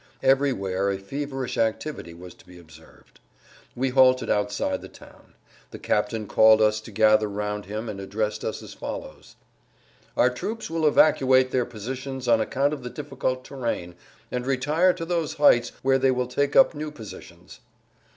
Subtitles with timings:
[0.23, 3.19] Everywhere a feverish activity was to be observed.
[3.75, 5.35] We halted outside the town.
[5.69, 9.35] The captain called us to gather round him and addressed us as follows:
[10.17, 13.93] "Our troops will evacuate their positions on account of the difficult terrain,
[14.31, 17.59] and retire to those heights where they will take up new positions."